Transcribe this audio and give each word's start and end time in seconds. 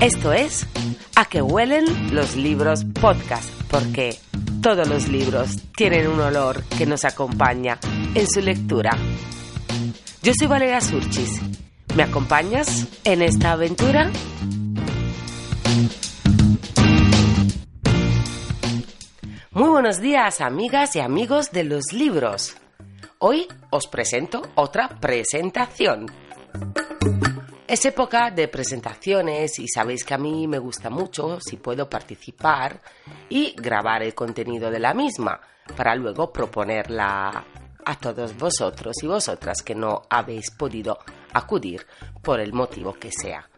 Esto 0.00 0.34
es 0.34 0.66
A 1.14 1.24
que 1.24 1.40
huelen 1.40 2.14
los 2.14 2.36
libros 2.36 2.84
podcast, 3.00 3.50
porque 3.70 4.14
todos 4.62 4.86
los 4.86 5.08
libros 5.08 5.56
tienen 5.74 6.06
un 6.06 6.20
olor 6.20 6.62
que 6.64 6.84
nos 6.84 7.06
acompaña 7.06 7.78
en 8.14 8.26
su 8.28 8.42
lectura. 8.42 8.90
Yo 10.22 10.32
soy 10.38 10.48
Valeria 10.48 10.82
Surchis. 10.82 11.40
¿Me 11.94 12.02
acompañas 12.02 12.86
en 13.04 13.22
esta 13.22 13.52
aventura? 13.52 14.10
Muy 19.52 19.70
buenos 19.70 20.00
días, 20.02 20.42
amigas 20.42 20.94
y 20.94 21.00
amigos 21.00 21.52
de 21.52 21.64
los 21.64 21.94
libros. 21.94 22.54
Hoy 23.18 23.48
os 23.70 23.86
presento 23.86 24.42
otra 24.56 24.88
presentación. 25.00 26.06
Es 27.66 27.84
época 27.84 28.30
de 28.30 28.46
presentaciones 28.46 29.58
y 29.58 29.66
sabéis 29.66 30.04
que 30.04 30.14
a 30.14 30.18
mí 30.18 30.46
me 30.46 30.58
gusta 30.58 30.88
mucho 30.88 31.40
si 31.40 31.56
puedo 31.56 31.90
participar 31.90 32.80
y 33.28 33.54
grabar 33.56 34.04
el 34.04 34.14
contenido 34.14 34.70
de 34.70 34.78
la 34.78 34.94
misma 34.94 35.40
para 35.76 35.96
luego 35.96 36.32
proponerla 36.32 37.44
a 37.84 37.98
todos 37.98 38.36
vosotros 38.36 38.94
y 39.02 39.08
vosotras 39.08 39.62
que 39.62 39.74
no 39.74 40.02
habéis 40.08 40.52
podido 40.52 40.98
acudir 41.32 41.84
por 42.22 42.38
el 42.38 42.52
motivo 42.52 42.92
que 42.92 43.10
sea. 43.10 43.50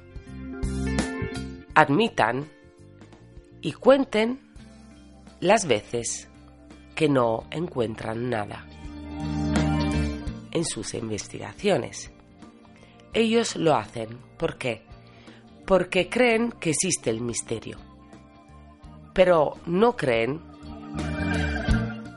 admitan 1.75 2.45
y 3.61 3.71
cuenten 3.71 4.41
las 5.39 5.65
veces 5.65 6.27
que 6.93 7.07
no 7.07 7.45
encuentran 7.51 8.29
nada 8.29 8.67
en 10.51 10.65
sus 10.65 10.93
investigaciones. 10.93 12.11
Ellos 13.17 13.55
lo 13.55 13.75
hacen 13.75 14.09
¿por 14.37 14.59
qué? 14.59 14.83
Porque 15.65 16.07
creen 16.07 16.51
que 16.51 16.69
existe 16.69 17.09
el 17.09 17.19
misterio, 17.19 17.79
pero 19.11 19.55
no 19.65 19.95
creen 19.95 20.39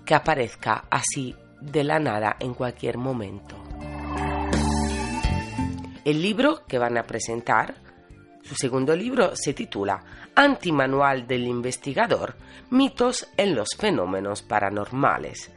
que 0.04 0.14
aparezca 0.14 0.84
así 0.90 1.34
de 1.58 1.84
la 1.84 1.98
nada 1.98 2.36
en 2.38 2.52
cualquier 2.52 2.98
momento. 2.98 3.56
El 6.04 6.20
libro 6.20 6.66
que 6.68 6.76
van 6.76 6.98
a 6.98 7.06
presentar 7.06 7.76
su 8.42 8.54
segundo 8.54 8.94
libro 8.94 9.34
se 9.34 9.54
titula 9.54 10.04
Antimanual 10.34 11.26
del 11.26 11.46
investigador, 11.46 12.36
mitos 12.68 13.26
en 13.38 13.54
los 13.54 13.70
fenómenos 13.74 14.42
paranormales, 14.42 15.50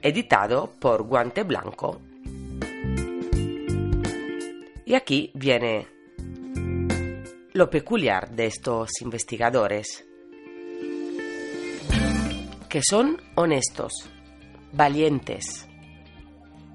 editado 0.00 0.70
por 0.80 1.02
Guante 1.02 1.42
Blanco. 1.42 2.00
Y 4.90 4.94
aquí 4.96 5.30
viene 5.34 5.86
lo 7.52 7.70
peculiar 7.70 8.28
de 8.32 8.46
estos 8.46 8.90
investigadores, 9.02 10.04
que 12.68 12.80
son 12.82 13.16
honestos, 13.36 14.10
valientes 14.72 15.68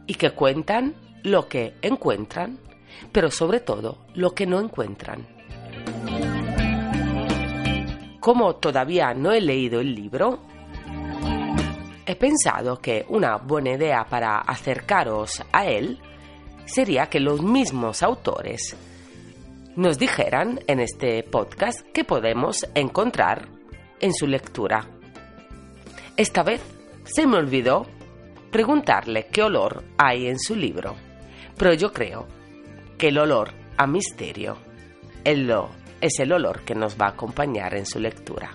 y 0.07 0.13
que 0.13 0.31
cuentan 0.31 0.95
lo 1.23 1.49
que 1.49 1.73
encuentran, 1.81 2.57
pero 3.11 3.29
sobre 3.29 3.59
todo 3.59 4.05
lo 4.13 4.33
que 4.33 4.45
no 4.45 4.61
encuentran. 4.61 5.27
Como 8.21 8.55
todavía 8.55 9.13
no 9.13 9.33
he 9.33 9.41
leído 9.41 9.81
el 9.81 9.93
libro, 9.93 10.39
he 12.05 12.15
pensado 12.15 12.79
que 12.79 13.05
una 13.09 13.35
buena 13.35 13.71
idea 13.71 14.05
para 14.09 14.37
acercaros 14.37 15.43
a 15.51 15.65
él 15.65 15.99
sería 16.65 17.07
que 17.07 17.19
los 17.19 17.41
mismos 17.41 18.03
autores 18.03 18.75
nos 19.75 19.97
dijeran 19.97 20.59
en 20.67 20.79
este 20.79 21.21
podcast 21.23 21.81
qué 21.93 22.03
podemos 22.03 22.65
encontrar 22.75 23.47
en 23.99 24.13
su 24.13 24.27
lectura. 24.27 24.87
Esta 26.15 26.43
vez 26.43 26.61
se 27.03 27.27
me 27.27 27.37
olvidó 27.37 27.85
preguntarle 28.51 29.27
qué 29.27 29.43
olor 29.43 29.83
hay 29.97 30.27
en 30.27 30.39
su 30.39 30.55
libro, 30.55 30.95
pero 31.57 31.73
yo 31.73 31.91
creo 31.91 32.25
que 32.97 33.09
el 33.09 33.17
olor 33.17 33.51
a 33.77 33.85
misterio 33.85 34.57
es 35.23 35.37
lo 35.37 35.69
es 36.01 36.19
el 36.19 36.31
olor 36.31 36.61
que 36.61 36.75
nos 36.75 36.99
va 36.99 37.07
a 37.07 37.09
acompañar 37.09 37.73
en 37.75 37.85
su 37.85 37.99
lectura. 37.99 38.51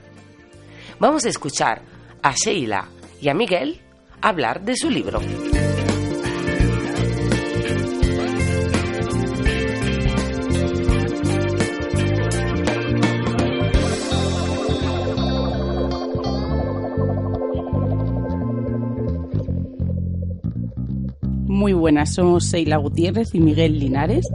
Vamos 0.99 1.25
a 1.25 1.31
escuchar 1.31 1.83
a 2.23 2.33
Sheila 2.33 2.89
y 3.21 3.29
a 3.29 3.35
Miguel 3.35 3.81
hablar 4.21 4.61
de 4.61 4.77
su 4.77 4.89
libro. 4.89 5.21
Muy 21.61 21.75
buenas, 21.75 22.15
somos 22.15 22.47
Seila 22.47 22.79
Gutiérrez 22.79 23.35
y 23.35 23.39
Miguel 23.39 23.79
Linares 23.79 24.27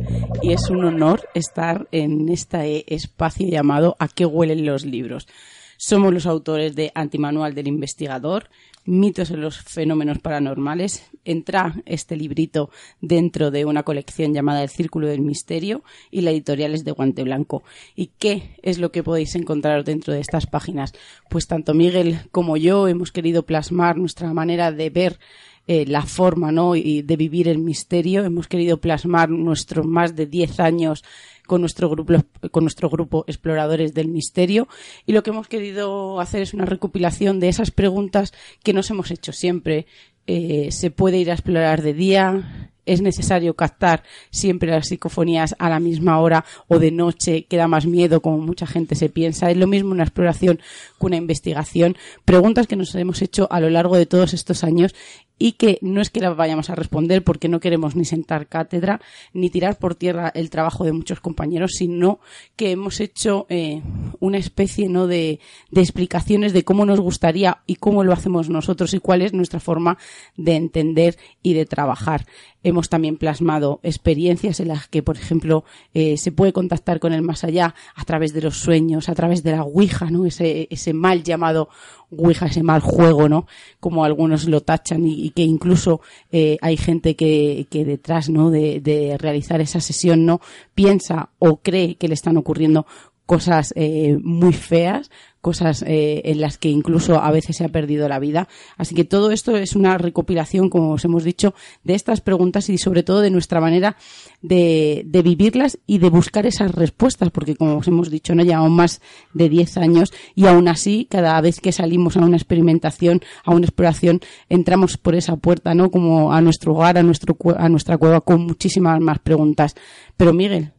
y 0.43 0.51
es 0.51 0.69
un 0.69 0.85
honor 0.85 1.27
estar 1.33 1.87
en 1.91 2.29
este 2.29 2.93
espacio 2.93 3.49
llamado 3.49 3.95
¿A 3.97 4.07
qué 4.07 4.27
huelen 4.27 4.63
los 4.63 4.85
libros? 4.85 5.27
Somos 5.75 6.13
los 6.13 6.27
autores 6.27 6.75
de 6.75 6.91
Antimanual 6.93 7.55
del 7.55 7.67
Investigador, 7.67 8.51
Mitos 8.85 9.31
en 9.31 9.41
los 9.41 9.57
Fenómenos 9.57 10.19
Paranormales. 10.19 11.09
Entra 11.25 11.73
este 11.87 12.15
librito 12.15 12.69
dentro 13.01 13.49
de 13.49 13.65
una 13.65 13.81
colección 13.81 14.31
llamada 14.31 14.61
El 14.61 14.69
Círculo 14.69 15.07
del 15.07 15.21
Misterio 15.21 15.83
y 16.11 16.21
la 16.21 16.29
editorial 16.29 16.75
es 16.75 16.85
de 16.85 16.91
Guante 16.91 17.23
Blanco. 17.23 17.63
¿Y 17.95 18.11
qué 18.19 18.55
es 18.61 18.77
lo 18.77 18.91
que 18.91 19.01
podéis 19.01 19.33
encontrar 19.33 19.83
dentro 19.83 20.13
de 20.13 20.19
estas 20.19 20.45
páginas? 20.45 20.93
Pues 21.27 21.47
tanto 21.47 21.73
Miguel 21.73 22.19
como 22.31 22.55
yo 22.55 22.87
hemos 22.87 23.11
querido 23.11 23.43
plasmar 23.47 23.97
nuestra 23.97 24.31
manera 24.31 24.71
de 24.71 24.91
ver 24.91 25.19
eh, 25.67 25.85
la 25.87 26.03
forma 26.03 26.51
¿no? 26.51 26.73
de 26.73 27.15
vivir 27.17 27.47
el 27.47 27.57
misterio. 27.57 28.23
Hemos 28.23 28.47
querido 28.47 28.77
plasmar 28.77 29.29
nuestros 29.29 29.85
más 29.85 30.15
de 30.15 30.25
10 30.25 30.59
años 30.59 31.03
con 31.45 31.61
nuestro 31.61 31.89
grupo, 31.89 32.13
con 32.51 32.63
nuestro 32.63 32.89
grupo 32.89 33.23
Exploradores 33.27 33.93
del 33.93 34.07
Misterio 34.07 34.67
y 35.05 35.13
lo 35.13 35.23
que 35.23 35.29
hemos 35.29 35.47
querido 35.47 36.19
hacer 36.19 36.41
es 36.41 36.53
una 36.53 36.65
recopilación 36.65 37.39
de 37.39 37.49
esas 37.49 37.71
preguntas 37.71 38.33
que 38.63 38.73
nos 38.73 38.89
hemos 38.89 39.11
hecho 39.11 39.31
siempre. 39.31 39.85
Eh, 40.27 40.69
¿Se 40.71 40.89
puede 40.89 41.17
ir 41.17 41.29
a 41.29 41.33
explorar 41.33 41.83
de 41.83 41.93
día? 41.93 42.71
es 42.85 43.01
necesario 43.01 43.55
captar 43.55 44.03
siempre 44.29 44.71
las 44.71 44.87
psicofonías 44.87 45.55
a 45.59 45.69
la 45.69 45.79
misma 45.79 46.19
hora 46.19 46.45
o 46.67 46.79
de 46.79 46.91
noche, 46.91 47.45
que 47.45 47.57
da 47.57 47.67
más 47.67 47.85
miedo, 47.85 48.21
como 48.21 48.37
mucha 48.37 48.67
gente 48.67 48.95
se 48.95 49.09
piensa. 49.09 49.49
Es 49.49 49.57
lo 49.57 49.67
mismo 49.67 49.91
una 49.91 50.03
exploración 50.03 50.57
que 50.99 51.05
una 51.05 51.15
investigación. 51.17 51.97
Preguntas 52.23 52.67
que 52.67 52.75
nos 52.75 52.93
hemos 52.95 53.21
hecho 53.21 53.47
a 53.51 53.59
lo 53.59 53.69
largo 53.69 53.97
de 53.97 54.05
todos 54.05 54.33
estos 54.33 54.63
años 54.63 54.93
y 55.37 55.53
que 55.53 55.79
no 55.81 56.01
es 56.01 56.09
que 56.09 56.21
la 56.21 56.29
vayamos 56.33 56.69
a 56.69 56.75
responder 56.75 57.23
porque 57.23 57.49
no 57.49 57.59
queremos 57.59 57.95
ni 57.95 58.05
sentar 58.05 58.47
cátedra 58.47 59.01
ni 59.33 59.49
tirar 59.49 59.77
por 59.77 59.95
tierra 59.95 60.31
el 60.33 60.49
trabajo 60.49 60.85
de 60.85 60.93
muchos 60.93 61.19
compañeros, 61.19 61.71
sino 61.77 62.19
que 62.55 62.71
hemos 62.71 62.99
hecho 62.99 63.45
eh, 63.49 63.81
una 64.19 64.37
especie 64.37 64.87
¿no? 64.87 65.07
de, 65.07 65.39
de, 65.71 65.81
explicaciones 65.81 66.53
de 66.53 66.63
cómo 66.63 66.85
nos 66.85 66.99
gustaría 66.99 67.59
y 67.65 67.75
cómo 67.75 68.03
lo 68.03 68.13
hacemos 68.13 68.49
nosotros 68.49 68.93
y 68.93 68.99
cuál 68.99 69.21
es 69.21 69.33
nuestra 69.33 69.59
forma 69.59 69.97
de 70.37 70.55
entender 70.55 71.17
y 71.43 71.53
de 71.53 71.65
trabajar. 71.65 72.25
Hemos 72.63 72.89
también 72.89 73.17
plasmado 73.17 73.79
experiencias 73.83 74.59
en 74.59 74.69
las 74.69 74.87
que, 74.87 75.03
por 75.03 75.17
ejemplo, 75.17 75.65
eh, 75.93 76.17
se 76.17 76.31
puede 76.31 76.51
contactar 76.51 76.99
con 76.99 77.13
el 77.13 77.21
más 77.21 77.43
allá 77.43 77.75
a 77.93 78.03
través 78.05 78.33
de 78.33 78.41
los 78.41 78.57
sueños, 78.57 79.07
a 79.07 79.13
través 79.13 79.43
de 79.43 79.51
la 79.51 79.63
Ouija, 79.63 80.09
¿no? 80.09 80.25
ese, 80.25 80.67
ese 80.71 80.93
mal 80.93 81.23
llamado 81.23 81.69
Ouija, 82.11 82.47
ese 82.47 82.63
mal 82.63 82.81
juego, 82.81 83.29
¿no? 83.29 83.47
Como 83.79 84.03
algunos 84.03 84.45
lo 84.45 84.61
tachan 84.61 85.05
y, 85.05 85.29
que 85.31 85.43
incluso 85.43 86.01
eh, 86.31 86.57
hay 86.61 86.77
gente 86.77 87.15
que, 87.15 87.67
que 87.69 87.85
detrás, 87.85 88.29
¿no? 88.29 88.49
De, 88.49 88.79
de, 88.79 89.17
realizar 89.17 89.61
esa 89.61 89.79
sesión, 89.79 90.25
¿no? 90.25 90.41
Piensa 90.73 91.29
o 91.39 91.57
cree 91.57 91.95
que 91.95 92.07
le 92.07 92.13
están 92.13 92.37
ocurriendo 92.37 92.85
cosas 93.25 93.73
eh, 93.75 94.17
muy 94.21 94.53
feas, 94.53 95.09
cosas 95.45 95.83
eh, 95.85 96.23
en 96.25 96.41
las 96.41 96.57
que 96.57 96.69
incluso 96.69 97.21
a 97.21 97.29
veces 97.29 97.57
se 97.57 97.65
ha 97.65 97.69
perdido 97.69 98.09
la 98.09 98.17
vida. 98.17 98.47
Así 98.77 98.95
que 98.95 99.03
todo 99.03 99.29
esto 99.29 99.55
es 99.55 99.75
una 99.75 99.95
recopilación, 99.99 100.71
como 100.71 100.93
os 100.93 101.05
hemos 101.05 101.23
dicho, 101.23 101.53
de 101.83 101.93
estas 101.93 102.19
preguntas 102.19 102.67
y 102.69 102.79
sobre 102.79 103.03
todo 103.03 103.21
de 103.21 103.29
nuestra 103.29 103.61
manera 103.61 103.95
de, 104.41 105.03
de 105.05 105.21
vivirlas 105.21 105.77
y 105.85 105.99
de 105.99 106.09
buscar 106.09 106.47
esas 106.47 106.71
respuestas, 106.71 107.29
porque 107.29 107.55
como 107.55 107.77
os 107.77 107.87
hemos 107.87 108.09
dicho, 108.09 108.33
no 108.33 108.41
llevamos 108.41 108.71
más 108.71 109.01
de 109.35 109.47
10 109.47 109.77
años 109.77 110.11
y 110.33 110.47
aún 110.47 110.67
así, 110.67 111.05
cada 111.07 111.39
vez 111.41 111.59
que 111.59 111.71
salimos 111.71 112.17
a 112.17 112.25
una 112.25 112.37
experimentación, 112.37 113.21
a 113.43 113.51
una 113.51 113.67
exploración, 113.67 114.21
entramos 114.49 114.97
por 114.97 115.13
esa 115.13 115.35
puerta, 115.35 115.75
¿no? 115.75 115.91
Como 115.91 116.33
a 116.33 116.41
nuestro 116.41 116.73
hogar, 116.73 116.97
a, 116.97 117.03
nuestro, 117.03 117.37
a 117.55 117.69
nuestra 117.69 117.99
cueva, 117.99 118.21
con 118.21 118.41
muchísimas 118.41 118.99
más 118.99 119.19
preguntas. 119.19 119.75
Pero 120.17 120.33
Miguel, 120.33 120.71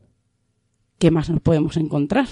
¿qué 0.98 1.10
más 1.10 1.31
nos 1.31 1.40
podemos 1.40 1.76
encontrar? 1.76 2.26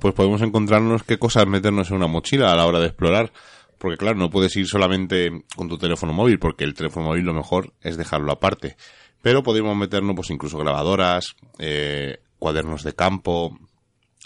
Pues 0.00 0.14
podemos 0.14 0.42
encontrarnos 0.42 1.02
qué 1.02 1.18
cosas 1.18 1.46
meternos 1.46 1.90
en 1.90 1.96
una 1.96 2.06
mochila 2.06 2.52
a 2.52 2.56
la 2.56 2.66
hora 2.66 2.80
de 2.80 2.86
explorar. 2.86 3.32
Porque 3.78 3.96
claro, 3.96 4.18
no 4.18 4.28
puedes 4.28 4.56
ir 4.56 4.66
solamente 4.66 5.44
con 5.54 5.68
tu 5.68 5.78
teléfono 5.78 6.12
móvil, 6.12 6.38
porque 6.38 6.64
el 6.64 6.74
teléfono 6.74 7.06
móvil 7.06 7.24
lo 7.24 7.34
mejor 7.34 7.72
es 7.80 7.96
dejarlo 7.96 8.32
aparte. 8.32 8.76
Pero 9.22 9.42
podemos 9.42 9.76
meternos 9.76 10.16
pues 10.16 10.30
incluso 10.30 10.58
grabadoras, 10.58 11.36
eh, 11.58 12.18
cuadernos 12.38 12.82
de 12.82 12.94
campo, 12.94 13.56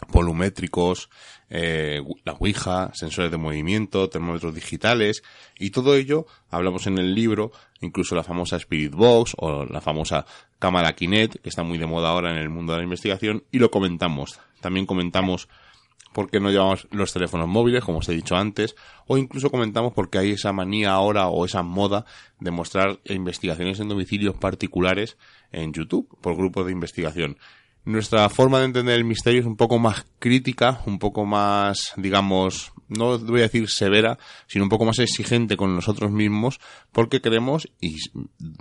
volumétricos, 0.08 1.10
eh, 1.50 2.00
la 2.24 2.32
Ouija, 2.32 2.90
sensores 2.94 3.30
de 3.30 3.36
movimiento, 3.36 4.08
termómetros 4.08 4.54
digitales 4.54 5.22
y 5.58 5.70
todo 5.70 5.94
ello 5.94 6.26
hablamos 6.50 6.86
en 6.86 6.98
el 6.98 7.14
libro, 7.14 7.52
incluso 7.80 8.14
la 8.14 8.24
famosa 8.24 8.56
Spirit 8.56 8.92
Box 8.92 9.34
o 9.38 9.64
la 9.64 9.80
famosa 9.80 10.24
cámara 10.58 10.94
Kinet, 10.94 11.40
que 11.40 11.48
está 11.48 11.62
muy 11.62 11.78
de 11.78 11.86
moda 11.86 12.08
ahora 12.08 12.30
en 12.30 12.38
el 12.38 12.48
mundo 12.48 12.72
de 12.72 12.78
la 12.78 12.84
investigación, 12.84 13.44
y 13.50 13.58
lo 13.58 13.70
comentamos. 13.70 14.40
También 14.60 14.86
comentamos 14.86 15.48
por 16.12 16.30
qué 16.30 16.40
no 16.40 16.50
llevamos 16.50 16.86
los 16.90 17.12
teléfonos 17.12 17.48
móviles, 17.48 17.84
como 17.84 17.98
os 17.98 18.08
he 18.08 18.14
dicho 18.14 18.36
antes, 18.36 18.76
o 19.06 19.18
incluso 19.18 19.50
comentamos 19.50 19.92
por 19.92 20.10
qué 20.10 20.18
hay 20.18 20.30
esa 20.32 20.52
manía 20.52 20.92
ahora 20.92 21.28
o 21.28 21.44
esa 21.44 21.62
moda 21.62 22.04
de 22.38 22.50
mostrar 22.50 23.00
investigaciones 23.04 23.80
en 23.80 23.88
domicilios 23.88 24.36
particulares 24.36 25.16
en 25.50 25.72
YouTube 25.72 26.08
por 26.20 26.36
grupos 26.36 26.66
de 26.66 26.72
investigación 26.72 27.38
nuestra 27.84 28.28
forma 28.28 28.60
de 28.60 28.66
entender 28.66 28.96
el 28.96 29.04
misterio 29.04 29.40
es 29.40 29.46
un 29.46 29.56
poco 29.56 29.78
más 29.78 30.06
crítica, 30.18 30.80
un 30.86 30.98
poco 30.98 31.24
más, 31.24 31.92
digamos, 31.96 32.72
no 32.88 33.18
voy 33.18 33.40
a 33.40 33.44
decir 33.44 33.68
severa, 33.68 34.18
sino 34.46 34.64
un 34.64 34.68
poco 34.68 34.84
más 34.84 34.98
exigente 34.98 35.56
con 35.56 35.74
nosotros 35.74 36.10
mismos, 36.12 36.60
porque 36.92 37.20
creemos, 37.20 37.68
y 37.80 37.96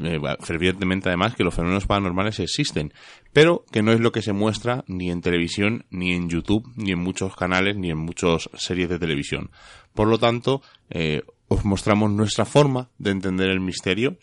eh, 0.03 0.19
fervientemente 0.39 1.09
además, 1.09 1.35
que 1.35 1.43
los 1.43 1.53
fenómenos 1.53 1.85
paranormales 1.85 2.39
existen, 2.39 2.93
pero 3.33 3.65
que 3.71 3.83
no 3.83 3.91
es 3.91 3.99
lo 3.99 4.11
que 4.11 4.21
se 4.21 4.33
muestra 4.33 4.83
ni 4.87 5.11
en 5.11 5.21
televisión, 5.21 5.85
ni 5.89 6.13
en 6.13 6.29
YouTube, 6.29 6.71
ni 6.75 6.91
en 6.91 6.99
muchos 6.99 7.35
canales, 7.35 7.75
ni 7.77 7.91
en 7.91 7.97
muchas 7.97 8.49
series 8.55 8.89
de 8.89 8.99
televisión. 8.99 9.51
Por 9.93 10.07
lo 10.07 10.17
tanto, 10.17 10.61
eh, 10.89 11.21
os 11.47 11.65
mostramos 11.65 12.11
nuestra 12.11 12.45
forma 12.45 12.89
de 12.97 13.11
entender 13.11 13.49
el 13.49 13.59
misterio, 13.59 14.17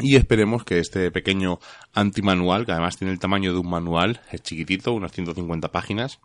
y 0.00 0.16
esperemos 0.16 0.64
que 0.64 0.78
este 0.78 1.10
pequeño 1.10 1.58
antimanual, 1.92 2.64
que 2.64 2.72
además 2.72 2.96
tiene 2.96 3.12
el 3.12 3.18
tamaño 3.18 3.52
de 3.52 3.58
un 3.58 3.68
manual, 3.68 4.20
es 4.30 4.42
chiquitito, 4.42 4.92
unas 4.92 5.12
150 5.12 5.72
páginas, 5.72 6.20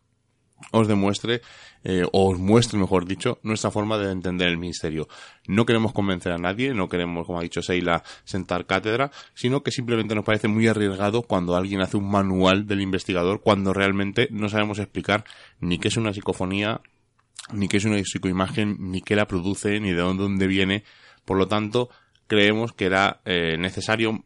os 0.72 0.88
demuestre, 0.88 1.42
eh, 1.84 2.06
o 2.12 2.31
os 2.31 2.40
muestre, 2.40 2.80
mejor 2.80 3.06
dicho, 3.06 3.40
nuestra 3.44 3.72
forma 3.72 3.98
de 3.98 4.12
entender 4.12 4.48
el 4.48 4.58
misterio. 4.58 5.08
No 5.48 5.65
queremos 5.65 5.92
convencer 5.92 6.32
a 6.32 6.38
nadie, 6.38 6.74
no 6.74 6.88
queremos, 6.88 7.25
como 7.25 7.39
ha 7.39 7.44
dicho 7.44 7.62
Seila, 7.62 8.03
sentar 8.24 8.65
cátedra, 8.65 9.12
sino 9.34 9.63
que 9.63 9.72
simplemente 9.72 10.15
nos 10.15 10.24
parece 10.24 10.48
muy 10.48 10.68
arriesgado 10.68 11.24
cuando 11.24 11.56
alguien 11.56 11.82
hace 11.82 11.98
un 11.98 12.10
manual 12.10 12.68
del 12.68 12.82
investigador, 12.82 13.42
cuando 13.42 13.74
realmente 13.74 14.27
no 14.32 14.50
sabemos 14.50 14.80
explicar 14.80 15.25
ni 15.60 15.80
qué 15.80 15.89
es 15.89 15.98
una 15.98 16.13
psicofonía, 16.13 16.82
ni 17.51 17.68
qué 17.68 17.77
es 17.77 17.86
una 17.86 18.01
psicoimagen, 18.01 18.77
ni 18.80 19.01
qué 19.01 19.15
la 19.15 19.27
produce, 19.27 19.80
ni 19.80 19.92
de 19.92 20.01
dónde 20.01 20.48
viene. 20.48 20.84
Por 21.25 21.38
lo 21.38 21.48
tanto, 21.48 21.89
creemos 22.34 22.74
que 22.74 22.86
era 22.86 23.22
eh, 23.25 23.58
necesario 23.60 24.24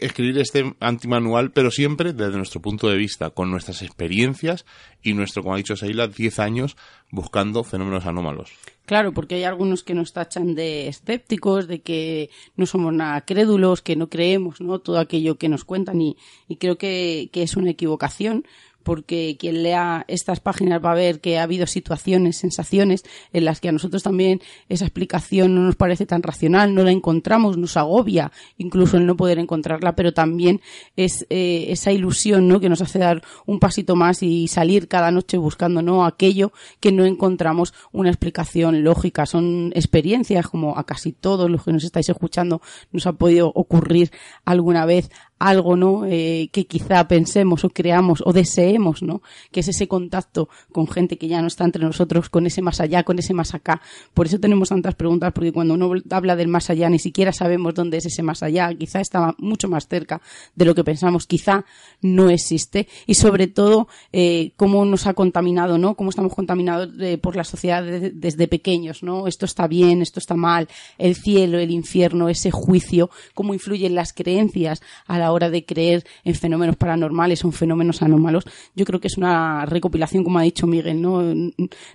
escribir 0.00 0.38
este 0.38 0.76
antimanual, 0.80 1.50
pero 1.50 1.70
siempre 1.70 2.12
desde 2.12 2.36
nuestro 2.36 2.60
punto 2.60 2.88
de 2.88 2.96
vista, 2.98 3.30
con 3.30 3.50
nuestras 3.50 3.80
experiencias 3.82 4.66
y 5.02 5.14
nuestro, 5.14 5.42
como 5.42 5.54
ha 5.54 5.58
dicho 5.58 5.76
Seila, 5.76 6.08
10 6.08 6.38
años 6.40 6.76
buscando 7.10 7.64
fenómenos 7.64 8.04
anómalos. 8.06 8.52
Claro, 8.84 9.12
porque 9.12 9.36
hay 9.36 9.44
algunos 9.44 9.82
que 9.82 9.94
nos 9.94 10.12
tachan 10.12 10.54
de 10.54 10.88
escépticos, 10.88 11.66
de 11.66 11.80
que 11.80 12.28
no 12.56 12.66
somos 12.66 12.92
nada 12.92 13.22
crédulos, 13.22 13.80
que 13.80 13.96
no 13.96 14.08
creemos 14.08 14.60
¿no? 14.60 14.78
todo 14.78 14.98
aquello 14.98 15.36
que 15.36 15.48
nos 15.48 15.64
cuentan 15.64 16.00
y, 16.02 16.16
y 16.48 16.56
creo 16.56 16.76
que, 16.76 17.30
que 17.32 17.42
es 17.42 17.56
una 17.56 17.70
equivocación 17.70 18.44
porque 18.88 19.36
quien 19.38 19.62
lea 19.62 20.06
estas 20.08 20.40
páginas 20.40 20.82
va 20.82 20.92
a 20.92 20.94
ver 20.94 21.20
que 21.20 21.38
ha 21.38 21.42
habido 21.42 21.66
situaciones, 21.66 22.38
sensaciones 22.38 23.04
en 23.34 23.44
las 23.44 23.60
que 23.60 23.68
a 23.68 23.72
nosotros 23.72 24.02
también 24.02 24.40
esa 24.70 24.86
explicación 24.86 25.54
no 25.54 25.60
nos 25.60 25.76
parece 25.76 26.06
tan 26.06 26.22
racional, 26.22 26.74
no 26.74 26.82
la 26.84 26.90
encontramos, 26.90 27.58
nos 27.58 27.76
agobia 27.76 28.32
incluso 28.56 28.96
el 28.96 29.04
no 29.04 29.14
poder 29.14 29.40
encontrarla, 29.40 29.94
pero 29.94 30.14
también 30.14 30.62
es 30.96 31.26
eh, 31.28 31.66
esa 31.68 31.92
ilusión 31.92 32.48
¿no? 32.48 32.60
que 32.60 32.70
nos 32.70 32.80
hace 32.80 32.98
dar 32.98 33.22
un 33.44 33.60
pasito 33.60 33.94
más 33.94 34.22
y 34.22 34.48
salir 34.48 34.88
cada 34.88 35.10
noche 35.10 35.36
buscando 35.36 35.82
¿no? 35.82 36.06
aquello 36.06 36.52
que 36.80 36.90
no 36.90 37.04
encontramos 37.04 37.74
una 37.92 38.08
explicación 38.08 38.84
lógica. 38.84 39.26
Son 39.26 39.70
experiencias 39.74 40.48
como 40.48 40.78
a 40.78 40.84
casi 40.84 41.12
todos 41.12 41.50
los 41.50 41.62
que 41.62 41.74
nos 41.74 41.84
estáis 41.84 42.08
escuchando 42.08 42.62
nos 42.90 43.06
ha 43.06 43.12
podido 43.12 43.52
ocurrir 43.54 44.12
alguna 44.46 44.86
vez 44.86 45.10
algo, 45.38 45.76
¿no? 45.76 46.04
Eh, 46.06 46.48
que 46.52 46.66
quizá 46.66 47.06
pensemos 47.06 47.64
o 47.64 47.70
creamos 47.70 48.22
o 48.24 48.32
deseemos, 48.32 49.02
¿no? 49.02 49.22
Que 49.50 49.60
es 49.60 49.68
ese 49.68 49.86
contacto 49.86 50.48
con 50.72 50.88
gente 50.88 51.16
que 51.18 51.28
ya 51.28 51.40
no 51.40 51.48
está 51.48 51.64
entre 51.64 51.84
nosotros, 51.84 52.28
con 52.28 52.46
ese 52.46 52.62
más 52.62 52.80
allá, 52.80 53.02
con 53.04 53.18
ese 53.18 53.34
más 53.34 53.54
acá. 53.54 53.80
Por 54.14 54.26
eso 54.26 54.38
tenemos 54.40 54.70
tantas 54.70 54.94
preguntas, 54.94 55.32
porque 55.32 55.52
cuando 55.52 55.74
uno 55.74 55.92
habla 56.10 56.36
del 56.36 56.48
más 56.48 56.70
allá 56.70 56.88
ni 56.90 56.98
siquiera 56.98 57.32
sabemos 57.32 57.74
dónde 57.74 57.98
es 57.98 58.06
ese 58.06 58.22
más 58.22 58.42
allá. 58.42 58.72
Quizá 58.74 59.00
está 59.00 59.34
mucho 59.38 59.68
más 59.68 59.86
cerca 59.86 60.20
de 60.54 60.64
lo 60.64 60.74
que 60.74 60.84
pensamos, 60.84 61.26
quizá 61.26 61.64
no 62.00 62.30
existe. 62.30 62.88
Y 63.06 63.14
sobre 63.14 63.46
todo, 63.46 63.88
eh, 64.12 64.52
cómo 64.56 64.84
nos 64.84 65.06
ha 65.06 65.14
contaminado, 65.14 65.78
¿no? 65.78 65.94
Cómo 65.94 66.10
estamos 66.10 66.34
contaminados 66.34 66.88
por 67.20 67.36
la 67.36 67.44
sociedad 67.44 67.84
desde 67.84 68.48
pequeños, 68.48 69.02
¿no? 69.02 69.26
Esto 69.26 69.46
está 69.46 69.66
bien, 69.66 70.02
esto 70.02 70.18
está 70.18 70.34
mal, 70.34 70.68
el 70.98 71.14
cielo, 71.14 71.58
el 71.58 71.70
infierno, 71.70 72.28
ese 72.28 72.50
juicio, 72.50 73.10
cómo 73.34 73.54
influyen 73.54 73.94
las 73.94 74.12
creencias 74.12 74.82
a 75.06 75.18
la 75.18 75.27
hora 75.32 75.50
de 75.50 75.64
creer 75.64 76.04
en 76.24 76.34
fenómenos 76.34 76.76
paranormales 76.76 77.44
o 77.44 77.48
en 77.48 77.52
fenómenos 77.52 78.02
anómalos. 78.02 78.44
Yo 78.74 78.84
creo 78.84 79.00
que 79.00 79.08
es 79.08 79.16
una 79.16 79.66
recopilación, 79.66 80.24
como 80.24 80.38
ha 80.38 80.42
dicho 80.42 80.66
Miguel, 80.66 81.00
¿no? 81.00 81.22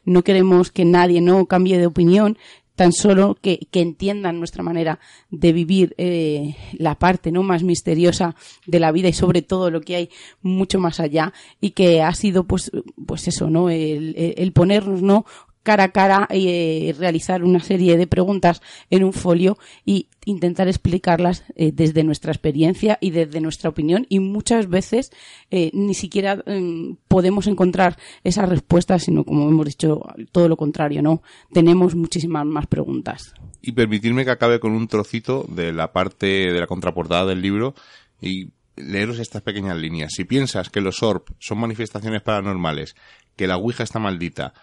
No 0.06 0.24
queremos 0.24 0.72
que 0.72 0.86
nadie 0.86 1.22
no 1.22 1.46
cambie 1.46 1.78
de 1.78 1.88
opinión, 1.88 2.38
tan 2.76 2.92
solo 2.92 3.38
que, 3.40 3.68
entiendan 3.72 4.40
nuestra 4.40 4.64
manera 4.64 5.00
de 5.30 5.54
vivir 5.54 5.94
eh, 5.98 6.56
la 6.74 6.96
parte 6.96 7.32
no 7.32 7.44
más 7.44 7.64
misteriosa 7.64 8.36
de 8.66 8.80
la 8.80 8.92
vida 8.92 9.10
y 9.10 9.14
sobre 9.14 9.42
todo 9.42 9.70
lo 9.70 9.82
que 9.82 9.96
hay 9.96 10.10
mucho 10.42 10.80
más 10.80 11.00
allá 11.00 11.34
y 11.62 11.72
que 11.72 12.02
ha 12.02 12.14
sido 12.16 12.46
pues 12.46 12.72
pues 13.06 13.28
eso 13.28 13.50
no 13.50 13.70
el, 13.70 14.16
el 14.16 14.52
ponernos 14.54 15.02
no 15.02 15.26
cara 15.64 15.86
a 15.86 15.92
cara 15.92 16.28
eh, 16.30 16.94
realizar 16.98 17.44
una 17.44 17.60
serie 17.60 17.98
de 17.98 18.06
preguntas 18.06 18.62
en 18.90 19.04
un 19.04 19.14
folio 19.14 19.58
y 19.86 20.10
intentar 20.26 20.68
explicarlas 20.68 21.44
eh, 21.56 21.72
desde 21.74 22.04
nuestra 22.04 22.32
experiencia 22.32 22.98
y 23.02 23.12
desde 23.12 23.42
nuestra 23.42 23.70
opinión. 23.70 24.06
Y 24.10 24.20
muchas 24.20 24.70
veces 24.70 25.12
eh, 25.50 25.72
ni 25.74 25.94
siquiera 25.94 26.36
mm, 26.36 26.98
podemos 27.08 27.48
encontrar 27.48 27.98
esas 28.24 28.48
respuestas 28.48 29.04
sino 29.04 29.24
como 29.24 29.50
hemos 29.50 29.66
dicho 29.66 30.02
todo 30.32 30.48
lo 30.48 30.58
contrario 30.58 31.02
no 31.02 31.22
tenemos 31.52 31.96
muchísimas 31.96 32.46
más 32.46 32.68
preguntas. 32.68 33.34
Y 33.62 33.72
permitirme 33.72 34.26
que 34.26 34.32
acabe 34.32 34.60
con 34.60 34.74
un 34.74 34.88
trocito 34.88 35.46
de 35.48 35.72
la 35.72 35.94
parte 35.94 36.28
de 36.28 36.60
la 36.60 36.68
contraportada 36.68 37.26
del 37.26 37.42
libro 37.42 37.74
y 38.22 38.50
leeros 38.76 39.20
estas 39.20 39.42
pequeñas 39.42 39.78
líneas. 39.78 40.12
Si 40.14 40.26
piensas 40.26 40.70
que 40.70 40.82
los 40.82 41.02
ORP 41.04 41.30
son 41.40 41.60
manifestaciones 41.60 42.22
paranormales 42.22 42.96
que 43.36 43.48
la 43.48 43.58
Ouija 43.58 43.84
está 43.84 44.00
maldita 44.00 44.54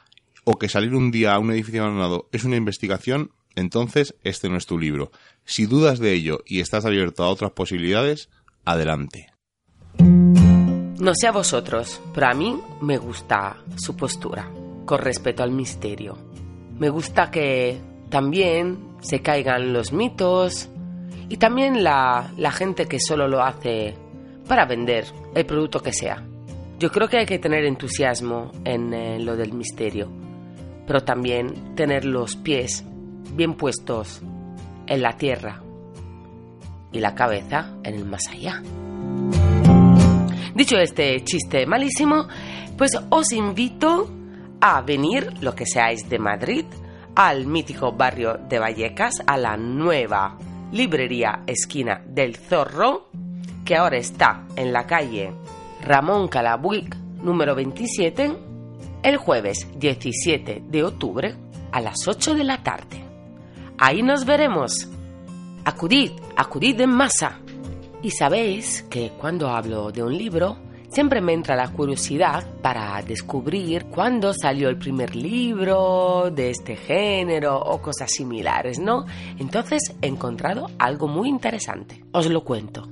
o 0.50 0.58
que 0.58 0.68
salir 0.68 0.94
un 0.96 1.12
día 1.12 1.34
a 1.34 1.38
un 1.38 1.52
edificio 1.52 1.82
abandonado 1.82 2.28
es 2.32 2.42
una 2.42 2.56
investigación, 2.56 3.30
entonces 3.54 4.16
este 4.24 4.48
no 4.48 4.56
es 4.56 4.66
tu 4.66 4.78
libro. 4.78 5.12
Si 5.44 5.66
dudas 5.66 6.00
de 6.00 6.12
ello 6.12 6.40
y 6.44 6.60
estás 6.60 6.84
abierto 6.84 7.22
a 7.22 7.28
otras 7.28 7.52
posibilidades, 7.52 8.30
adelante. 8.64 9.28
No 9.98 11.14
sé 11.14 11.28
a 11.28 11.32
vosotros, 11.32 12.00
pero 12.12 12.26
a 12.26 12.34
mí 12.34 12.58
me 12.80 12.98
gusta 12.98 13.58
su 13.76 13.96
postura 13.96 14.50
con 14.84 14.98
respecto 14.98 15.44
al 15.44 15.52
misterio. 15.52 16.18
Me 16.78 16.88
gusta 16.90 17.30
que 17.30 17.80
también 18.08 18.96
se 19.00 19.22
caigan 19.22 19.72
los 19.72 19.92
mitos 19.92 20.68
y 21.28 21.36
también 21.36 21.84
la, 21.84 22.32
gente 22.52 22.86
que 22.86 22.98
solo 22.98 23.28
lo 23.28 23.42
hace 23.42 23.94
para 24.48 24.66
vender 24.66 25.04
el 25.32 25.46
producto 25.46 25.80
que 25.80 25.92
sea. 25.92 26.26
Yo 26.80 26.90
creo 26.90 27.08
que 27.08 27.18
hay 27.18 27.26
que 27.26 27.38
tener 27.38 27.64
entusiasmo 27.64 28.50
en 28.64 28.92
eh, 28.92 29.20
lo 29.20 29.36
del 29.36 29.52
misterio 29.52 30.10
pero 30.90 31.04
también 31.04 31.76
tener 31.76 32.04
los 32.04 32.34
pies 32.34 32.84
bien 33.36 33.54
puestos 33.54 34.22
en 34.88 35.02
la 35.02 35.12
tierra 35.12 35.62
y 36.90 36.98
la 36.98 37.14
cabeza 37.14 37.76
en 37.84 37.94
el 37.94 38.04
más 38.06 38.26
allá. 38.26 38.60
Dicho 40.52 40.78
este 40.78 41.22
chiste 41.22 41.64
malísimo, 41.64 42.26
pues 42.76 42.90
os 43.08 43.30
invito 43.30 44.10
a 44.60 44.82
venir, 44.82 45.32
lo 45.40 45.54
que 45.54 45.64
seáis 45.64 46.08
de 46.10 46.18
Madrid, 46.18 46.64
al 47.14 47.46
mítico 47.46 47.92
barrio 47.92 48.40
de 48.48 48.58
Vallecas, 48.58 49.14
a 49.28 49.38
la 49.38 49.56
nueva 49.56 50.38
librería 50.72 51.44
esquina 51.46 52.02
del 52.04 52.34
Zorro, 52.34 53.10
que 53.64 53.76
ahora 53.76 53.98
está 53.98 54.44
en 54.56 54.72
la 54.72 54.88
calle 54.88 55.32
Ramón 55.82 56.26
Calabuic, 56.26 56.96
número 57.22 57.54
27, 57.54 58.49
el 59.02 59.16
jueves 59.16 59.66
17 59.78 60.62
de 60.68 60.84
octubre 60.84 61.34
a 61.72 61.80
las 61.80 62.06
8 62.06 62.34
de 62.34 62.44
la 62.44 62.62
tarde. 62.62 63.04
Ahí 63.78 64.02
nos 64.02 64.24
veremos. 64.24 64.88
Acudid, 65.64 66.12
acudid 66.36 66.80
en 66.80 66.90
masa. 66.90 67.38
Y 68.02 68.10
sabéis 68.10 68.82
que 68.90 69.12
cuando 69.18 69.48
hablo 69.48 69.92
de 69.92 70.02
un 70.02 70.16
libro, 70.16 70.58
siempre 70.90 71.20
me 71.20 71.32
entra 71.32 71.56
la 71.56 71.68
curiosidad 71.68 72.44
para 72.62 73.00
descubrir 73.02 73.86
cuándo 73.86 74.32
salió 74.34 74.68
el 74.68 74.78
primer 74.78 75.14
libro 75.14 76.30
de 76.30 76.50
este 76.50 76.76
género 76.76 77.58
o 77.58 77.80
cosas 77.80 78.10
similares, 78.10 78.78
¿no? 78.78 79.06
Entonces 79.38 79.94
he 80.02 80.06
encontrado 80.06 80.70
algo 80.78 81.08
muy 81.08 81.28
interesante. 81.28 82.04
Os 82.12 82.28
lo 82.28 82.42
cuento. 82.44 82.88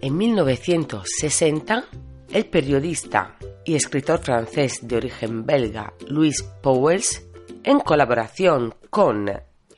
En 0.00 0.18
1960, 0.18 1.84
el 2.30 2.46
periodista 2.46 3.36
y 3.64 3.74
escritor 3.74 4.20
francés 4.20 4.80
de 4.82 4.96
origen 4.96 5.46
belga 5.46 5.94
Louis 6.08 6.42
Powells, 6.62 7.26
en 7.62 7.80
colaboración 7.80 8.74
con 8.90 9.30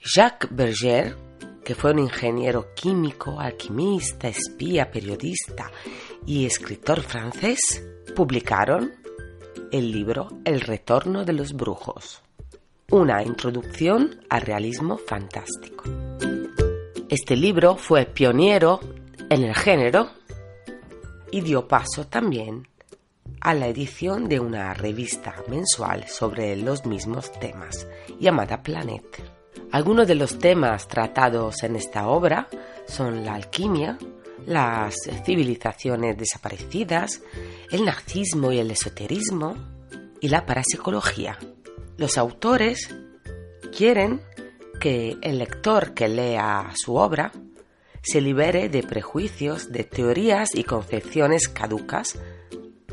Jacques 0.02 0.50
Berger, 0.50 1.16
que 1.64 1.74
fue 1.74 1.92
un 1.92 2.00
ingeniero 2.00 2.74
químico, 2.74 3.40
alquimista, 3.40 4.28
espía, 4.28 4.90
periodista 4.90 5.70
y 6.26 6.46
escritor 6.46 7.02
francés, 7.02 7.60
publicaron 8.14 8.92
el 9.72 9.90
libro 9.90 10.28
El 10.44 10.60
retorno 10.60 11.24
de 11.24 11.32
los 11.32 11.52
brujos, 11.52 12.22
una 12.90 13.22
introducción 13.22 14.20
al 14.28 14.42
realismo 14.42 14.96
fantástico. 14.96 15.84
Este 17.08 17.36
libro 17.36 17.76
fue 17.76 18.06
pionero 18.06 18.80
en 19.28 19.44
el 19.44 19.54
género 19.54 20.10
y 21.30 21.40
dio 21.40 21.66
paso 21.66 22.06
también 22.06 22.66
a 23.40 23.54
la 23.54 23.68
edición 23.68 24.28
de 24.28 24.40
una 24.40 24.74
revista 24.74 25.34
mensual 25.48 26.08
sobre 26.08 26.56
los 26.56 26.86
mismos 26.86 27.30
temas, 27.38 27.86
llamada 28.18 28.62
Planet. 28.62 29.04
Algunos 29.72 30.06
de 30.06 30.14
los 30.14 30.38
temas 30.38 30.88
tratados 30.88 31.62
en 31.62 31.76
esta 31.76 32.08
obra 32.08 32.48
son 32.86 33.24
la 33.24 33.34
alquimia, 33.34 33.98
las 34.46 34.94
civilizaciones 35.24 36.16
desaparecidas, 36.16 37.22
el 37.70 37.84
nazismo 37.84 38.52
y 38.52 38.58
el 38.58 38.70
esoterismo 38.70 39.56
y 40.20 40.28
la 40.28 40.46
parapsicología. 40.46 41.38
Los 41.96 42.18
autores 42.18 42.94
quieren 43.76 44.22
que 44.80 45.16
el 45.22 45.38
lector 45.38 45.94
que 45.94 46.08
lea 46.08 46.70
su 46.74 46.96
obra 46.96 47.32
se 48.02 48.20
libere 48.20 48.68
de 48.68 48.82
prejuicios, 48.82 49.72
de 49.72 49.82
teorías 49.82 50.54
y 50.54 50.62
concepciones 50.62 51.48
caducas 51.48 52.18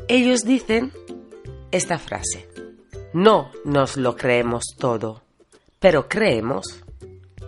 ellos 0.08 0.40
dicen 0.44 0.92
esta 1.70 1.98
frase. 1.98 2.48
No 3.12 3.50
nos 3.64 3.96
lo 3.96 4.16
creemos 4.16 4.64
todo, 4.78 5.22
pero 5.78 6.08
creemos 6.08 6.82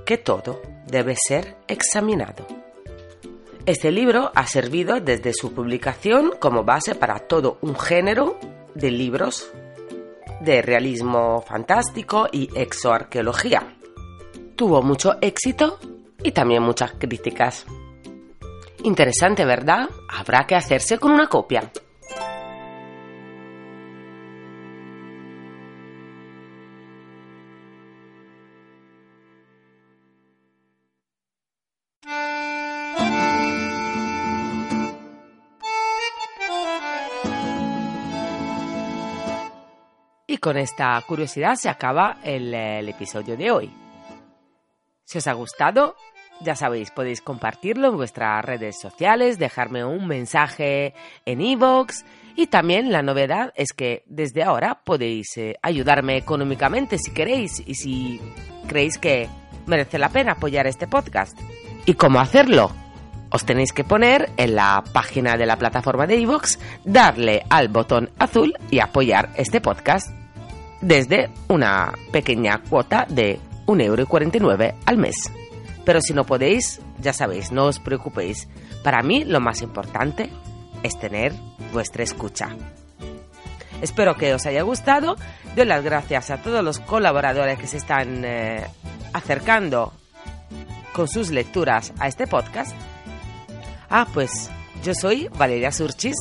que 0.04 0.16
todo 0.18 0.62
debe 0.86 1.16
ser 1.16 1.56
examinado. 1.68 2.46
Este 3.66 3.90
libro 3.90 4.30
ha 4.34 4.46
servido 4.46 5.00
desde 5.00 5.32
su 5.32 5.52
publicación 5.52 6.32
como 6.38 6.62
base 6.62 6.94
para 6.94 7.18
todo 7.18 7.58
un 7.62 7.76
género 7.76 8.38
de 8.74 8.92
libros 8.92 9.50
de 10.40 10.62
realismo 10.62 11.42
fantástico 11.42 12.28
y 12.30 12.48
exoarqueología. 12.54 13.76
Tuvo 14.54 14.82
mucho 14.82 15.16
éxito 15.20 15.78
y 16.22 16.30
también 16.30 16.62
muchas 16.62 16.92
críticas. 16.92 17.66
Interesante, 18.84 19.44
¿verdad? 19.44 19.88
Habrá 20.08 20.46
que 20.46 20.54
hacerse 20.54 20.98
con 20.98 21.10
una 21.10 21.26
copia. 21.26 21.72
Con 40.46 40.58
esta 40.58 41.02
curiosidad 41.04 41.56
se 41.56 41.68
acaba 41.68 42.18
el, 42.22 42.54
episodio 42.54 43.36
de 43.36 43.50
hoy. 43.50 43.68
Si 45.04 45.18
os 45.18 45.26
ha 45.26 45.32
gustado, 45.32 45.96
ya 46.40 46.54
sabéis, 46.54 46.92
podéis 46.92 47.20
compartirlo 47.20 47.88
en 47.88 47.96
vuestras 47.96 48.44
redes 48.44 48.78
sociales, 48.78 49.40
dejarme 49.40 49.84
un 49.84 50.06
mensaje 50.06 50.94
en 51.24 51.40
iVoox 51.40 52.04
y 52.36 52.46
también 52.46 52.92
la 52.92 53.02
novedad 53.02 53.52
es 53.56 53.72
que 53.72 54.04
desde 54.06 54.44
ahora 54.44 54.82
podéis 54.84 55.36
eh, 55.36 55.56
ayudarme 55.62 56.16
económicamente 56.16 56.96
si 56.98 57.10
queréis 57.10 57.60
y 57.66 57.74
si 57.74 58.20
creéis 58.68 58.98
que 58.98 59.28
merece 59.66 59.98
la 59.98 60.10
pena 60.10 60.34
apoyar 60.34 60.68
este 60.68 60.86
podcast. 60.86 61.36
¿Y 61.86 61.94
cómo 61.94 62.20
hacerlo? 62.20 62.70
Os 63.30 63.44
tenéis 63.44 63.72
que 63.72 63.82
poner 63.82 64.30
en 64.36 64.54
la 64.54 64.84
página 64.92 65.36
de 65.36 65.46
la 65.46 65.56
plataforma 65.56 66.06
de 66.06 66.18
iVoox, 66.18 66.56
darle 66.84 67.44
al 67.50 67.66
botón 67.66 68.10
azul 68.20 68.54
y 68.70 68.78
apoyar 68.78 69.30
este 69.34 69.60
podcast 69.60 70.08
desde 70.80 71.30
una 71.48 71.92
pequeña 72.12 72.62
cuota 72.68 73.06
de 73.08 73.40
1,49€ 73.66 74.74
al 74.84 74.98
mes. 74.98 75.16
Pero 75.84 76.00
si 76.00 76.14
no 76.14 76.24
podéis, 76.24 76.80
ya 77.00 77.12
sabéis, 77.12 77.52
no 77.52 77.64
os 77.66 77.78
preocupéis. 77.78 78.48
Para 78.82 79.02
mí 79.02 79.24
lo 79.24 79.40
más 79.40 79.62
importante 79.62 80.30
es 80.82 80.98
tener 80.98 81.32
vuestra 81.72 82.02
escucha. 82.02 82.48
Espero 83.82 84.16
que 84.16 84.34
os 84.34 84.46
haya 84.46 84.62
gustado. 84.62 85.16
Doy 85.54 85.66
las 85.66 85.84
gracias 85.84 86.30
a 86.30 86.38
todos 86.38 86.64
los 86.64 86.80
colaboradores 86.80 87.58
que 87.58 87.66
se 87.66 87.76
están 87.76 88.24
eh, 88.24 88.66
acercando 89.12 89.92
con 90.92 91.08
sus 91.08 91.30
lecturas 91.30 91.92
a 91.98 92.08
este 92.08 92.26
podcast. 92.26 92.74
Ah, 93.90 94.06
pues 94.12 94.50
yo 94.82 94.94
soy 94.94 95.28
Valeria 95.36 95.70
Surchis, 95.70 96.16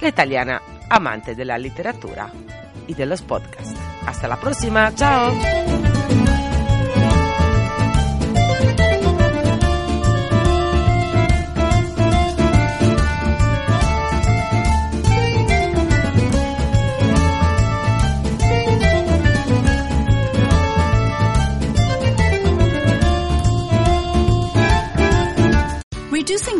la 0.00 0.08
italiana 0.08 0.60
amante 0.88 1.34
de 1.34 1.44
la 1.44 1.58
literatura 1.58 2.30
y 2.86 2.94
de 2.94 3.06
los 3.06 3.22
podcasts. 3.22 3.74
Hasta 4.06 4.28
la 4.28 4.36
próxima, 4.40 4.94
chao. 4.94 5.32